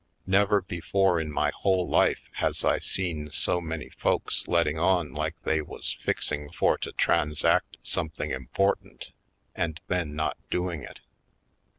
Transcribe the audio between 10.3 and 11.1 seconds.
doing it.